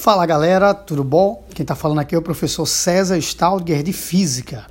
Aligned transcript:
Fala 0.00 0.24
galera, 0.24 0.72
tudo 0.72 1.04
bom? 1.04 1.44
Quem 1.54 1.62
está 1.62 1.74
falando 1.74 1.98
aqui 1.98 2.14
é 2.14 2.18
o 2.18 2.22
professor 2.22 2.64
César 2.64 3.18
Stalger 3.18 3.82
de 3.82 3.92
Física. 3.92 4.64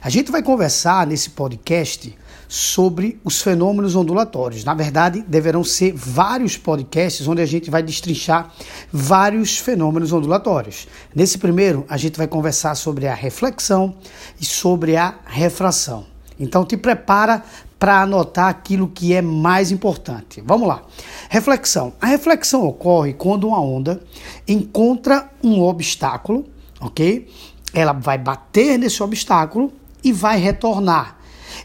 A 0.00 0.08
gente 0.08 0.32
vai 0.32 0.42
conversar 0.42 1.06
nesse 1.06 1.28
podcast 1.28 2.16
sobre 2.48 3.20
os 3.22 3.42
fenômenos 3.42 3.94
ondulatórios. 3.94 4.64
Na 4.64 4.72
verdade, 4.72 5.22
deverão 5.28 5.62
ser 5.62 5.92
vários 5.92 6.56
podcasts 6.56 7.28
onde 7.28 7.42
a 7.42 7.46
gente 7.46 7.70
vai 7.70 7.82
destrinchar 7.82 8.50
vários 8.90 9.58
fenômenos 9.58 10.14
ondulatórios. 10.14 10.88
Nesse 11.14 11.36
primeiro, 11.36 11.84
a 11.86 11.98
gente 11.98 12.16
vai 12.16 12.26
conversar 12.26 12.74
sobre 12.74 13.06
a 13.06 13.12
reflexão 13.12 13.94
e 14.40 14.46
sobre 14.46 14.96
a 14.96 15.14
refração. 15.26 16.06
Então 16.38 16.64
te 16.64 16.78
prepara 16.78 17.44
para 17.80 18.02
anotar 18.02 18.48
aquilo 18.48 18.86
que 18.86 19.14
é 19.14 19.22
mais 19.22 19.70
importante. 19.70 20.42
Vamos 20.44 20.68
lá. 20.68 20.82
Reflexão. 21.30 21.94
A 21.98 22.06
reflexão 22.06 22.66
ocorre 22.66 23.14
quando 23.14 23.48
uma 23.48 23.58
onda 23.58 24.02
encontra 24.46 25.30
um 25.42 25.62
obstáculo, 25.62 26.44
ok? 26.78 27.26
Ela 27.72 27.94
vai 27.94 28.18
bater 28.18 28.78
nesse 28.78 29.02
obstáculo 29.02 29.72
e 30.04 30.12
vai 30.12 30.38
retornar. 30.38 31.16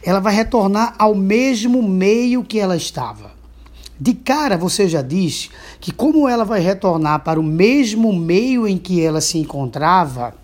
Ela 0.02 0.18
vai 0.18 0.34
retornar 0.34 0.94
ao 0.98 1.14
mesmo 1.14 1.82
meio 1.82 2.42
que 2.42 2.58
ela 2.58 2.78
estava. 2.78 3.32
De 4.00 4.14
cara, 4.14 4.56
você 4.56 4.88
já 4.88 5.02
diz 5.02 5.50
que, 5.80 5.92
como 5.92 6.26
ela 6.26 6.46
vai 6.46 6.60
retornar 6.60 7.20
para 7.24 7.38
o 7.38 7.42
mesmo 7.42 8.10
meio 8.14 8.66
em 8.66 8.78
que 8.78 9.02
ela 9.02 9.20
se 9.20 9.36
encontrava, 9.36 10.34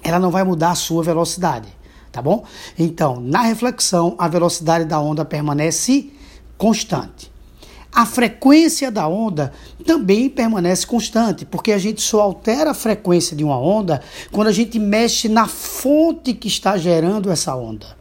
ela 0.00 0.20
não 0.20 0.30
vai 0.30 0.44
mudar 0.44 0.70
a 0.70 0.76
sua 0.76 1.02
velocidade 1.02 1.77
tá 2.10 2.22
bom? 2.22 2.44
Então, 2.78 3.20
na 3.20 3.42
reflexão, 3.42 4.14
a 4.18 4.28
velocidade 4.28 4.84
da 4.84 5.00
onda 5.00 5.24
permanece 5.24 6.10
constante. 6.56 7.30
A 7.92 8.04
frequência 8.04 8.90
da 8.90 9.08
onda 9.08 9.52
também 9.84 10.28
permanece 10.28 10.86
constante, 10.86 11.44
porque 11.44 11.72
a 11.72 11.78
gente 11.78 12.02
só 12.02 12.20
altera 12.20 12.70
a 12.70 12.74
frequência 12.74 13.36
de 13.36 13.42
uma 13.42 13.58
onda 13.58 14.02
quando 14.30 14.48
a 14.48 14.52
gente 14.52 14.78
mexe 14.78 15.28
na 15.28 15.48
fonte 15.48 16.34
que 16.34 16.48
está 16.48 16.76
gerando 16.76 17.30
essa 17.30 17.56
onda. 17.56 17.96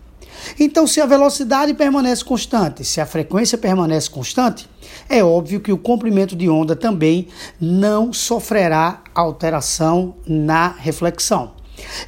Então, 0.60 0.86
se 0.86 1.02
a 1.02 1.06
velocidade 1.06 1.74
permanece 1.74 2.24
constante, 2.24 2.84
se 2.84 3.02
a 3.02 3.06
frequência 3.06 3.58
permanece 3.58 4.10
constante, 4.10 4.70
é 5.10 5.24
óbvio 5.24 5.60
que 5.60 5.72
o 5.72 5.78
comprimento 5.78 6.36
de 6.36 6.50
onda 6.50 6.76
também 6.76 7.28
não 7.60 8.14
sofrerá 8.14 9.02
alteração 9.16 10.16
na 10.28 10.68
reflexão. 10.68 11.54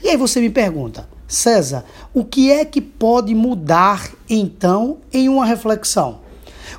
E 0.04 0.10
aí 0.10 0.18
você 0.18 0.40
me 0.40 0.50
pergunta, 0.50 1.08
César, 1.30 1.86
o 2.12 2.26
que 2.26 2.52
é 2.52 2.66
que 2.66 2.82
pode 2.82 3.36
mudar 3.36 4.10
então 4.28 4.98
em 5.14 5.30
uma 5.30 5.46
reflexão? 5.46 6.22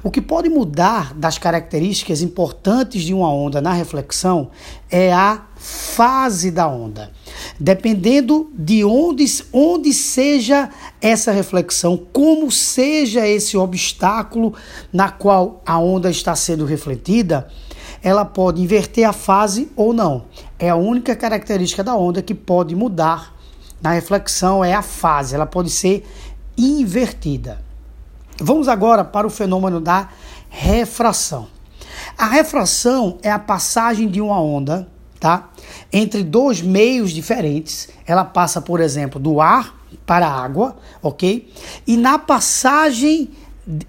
O 0.03 0.11
que 0.11 0.21
pode 0.21 0.49
mudar 0.49 1.15
das 1.15 1.39
características 1.39 2.21
importantes 2.21 3.03
de 3.03 3.15
uma 3.15 3.33
onda 3.33 3.61
na 3.61 3.73
reflexão 3.73 4.51
é 4.91 5.13
a 5.13 5.43
fase 5.57 6.51
da 6.51 6.67
onda. 6.67 7.13
Dependendo 7.61 8.51
de 8.53 8.85
onde, 8.85 9.25
onde 9.53 9.93
seja 9.93 10.69
essa 11.01 11.31
reflexão, 11.31 11.97
como 12.13 12.51
seja 12.51 13.29
esse 13.29 13.57
obstáculo 13.57 14.55
na 14.93 15.11
qual 15.11 15.63
a 15.65 15.79
onda 15.79 16.11
está 16.11 16.35
sendo 16.35 16.65
refletida, 16.65 17.47
ela 18.03 18.25
pode 18.25 18.61
inverter 18.61 19.09
a 19.09 19.13
fase 19.13 19.71
ou 19.77 19.93
não. 19.93 20.25
É 20.59 20.71
a 20.71 20.77
única 20.77 21.15
característica 21.15 21.85
da 21.85 21.95
onda 21.95 22.21
que 22.21 22.35
pode 22.35 22.75
mudar 22.75 23.40
na 23.81 23.93
reflexão 23.93 24.65
é 24.65 24.75
a 24.75 24.83
fase, 24.83 25.35
ela 25.35 25.47
pode 25.47 25.71
ser 25.71 26.07
invertida. 26.57 27.63
Vamos 28.41 28.69
agora 28.69 29.05
para 29.05 29.27
o 29.27 29.31
fenômeno 29.31 29.81
da 29.81 30.09
refração. 30.49 31.49
A 32.17 32.27
refração 32.27 33.19
é 33.23 33.31
a 33.31 33.39
passagem 33.39 34.09
de 34.09 34.21
uma 34.21 34.41
onda, 34.41 34.89
tá? 35.19 35.51
Entre 35.93 36.23
dois 36.23 36.63
meios 36.63 37.11
diferentes. 37.11 37.89
Ela 38.07 38.25
passa, 38.25 38.61
por 38.61 38.81
exemplo, 38.81 39.21
do 39.21 39.41
ar 39.41 39.79
para 40.07 40.27
a 40.27 40.43
água, 40.43 40.77
ok? 41.03 41.53
E 41.87 41.97
na 41.97 42.19
passagem 42.19 43.31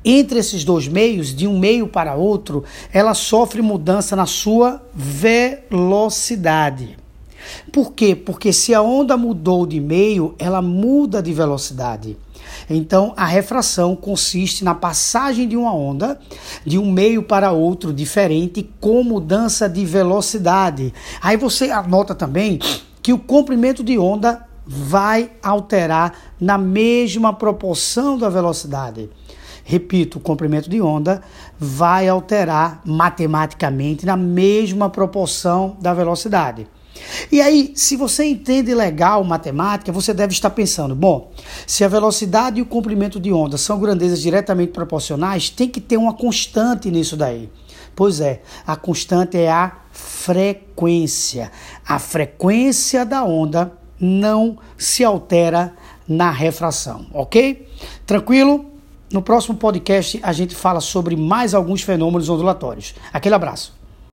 entre 0.03 0.39
esses 0.39 0.63
dois 0.63 0.87
meios, 0.87 1.35
de 1.35 1.47
um 1.47 1.57
meio 1.57 1.87
para 1.87 2.13
outro, 2.13 2.63
ela 2.93 3.13
sofre 3.13 3.61
mudança 3.61 4.15
na 4.15 4.25
sua 4.25 4.81
velocidade. 4.93 6.97
Por 7.71 7.93
quê? 7.93 8.15
Porque 8.15 8.51
se 8.53 8.73
a 8.73 8.81
onda 8.81 9.17
mudou 9.17 9.65
de 9.65 9.79
meio, 9.79 10.35
ela 10.37 10.61
muda 10.61 11.21
de 11.21 11.33
velocidade. 11.33 12.17
Então, 12.69 13.13
a 13.15 13.25
refração 13.25 13.95
consiste 13.95 14.63
na 14.63 14.73
passagem 14.73 15.47
de 15.47 15.55
uma 15.55 15.73
onda 15.73 16.19
de 16.65 16.77
um 16.77 16.91
meio 16.91 17.23
para 17.23 17.51
outro 17.51 17.93
diferente 17.93 18.69
com 18.79 19.03
mudança 19.03 19.67
de 19.69 19.85
velocidade. 19.85 20.93
Aí 21.21 21.37
você 21.37 21.71
anota 21.71 22.15
também 22.15 22.59
que 23.01 23.13
o 23.13 23.19
comprimento 23.19 23.83
de 23.83 23.97
onda 23.97 24.45
vai 24.65 25.31
alterar 25.41 26.13
na 26.39 26.57
mesma 26.57 27.33
proporção 27.33 28.17
da 28.17 28.29
velocidade. 28.29 29.09
Repito, 29.63 30.17
o 30.17 30.21
comprimento 30.21 30.69
de 30.69 30.81
onda 30.81 31.21
vai 31.59 32.07
alterar 32.07 32.81
matematicamente 32.85 34.05
na 34.05 34.17
mesma 34.17 34.89
proporção 34.89 35.77
da 35.79 35.93
velocidade. 35.93 36.67
E 37.31 37.41
aí, 37.41 37.71
se 37.75 37.95
você 37.95 38.25
entende 38.25 38.73
legal 38.73 39.23
matemática, 39.23 39.91
você 39.91 40.13
deve 40.13 40.33
estar 40.33 40.49
pensando: 40.49 40.95
bom, 40.95 41.31
se 41.65 41.83
a 41.83 41.87
velocidade 41.87 42.59
e 42.59 42.61
o 42.61 42.65
comprimento 42.65 43.19
de 43.19 43.31
onda 43.31 43.57
são 43.57 43.79
grandezas 43.79 44.21
diretamente 44.21 44.71
proporcionais, 44.71 45.49
tem 45.49 45.69
que 45.69 45.81
ter 45.81 45.97
uma 45.97 46.13
constante 46.13 46.89
nisso 46.91 47.15
daí. 47.15 47.49
Pois 47.95 48.21
é, 48.21 48.41
a 48.65 48.75
constante 48.75 49.37
é 49.37 49.51
a 49.51 49.77
frequência. 49.91 51.51
A 51.85 51.99
frequência 51.99 53.05
da 53.05 53.23
onda 53.23 53.73
não 53.99 54.57
se 54.77 55.03
altera 55.03 55.73
na 56.07 56.31
refração, 56.31 57.05
ok? 57.13 57.67
Tranquilo? 58.05 58.65
No 59.11 59.21
próximo 59.21 59.57
podcast 59.57 60.19
a 60.23 60.31
gente 60.31 60.55
fala 60.55 60.79
sobre 60.79 61.15
mais 61.15 61.53
alguns 61.53 61.81
fenômenos 61.81 62.29
ondulatórios. 62.29 62.95
Aquele 63.11 63.35
abraço. 63.35 63.80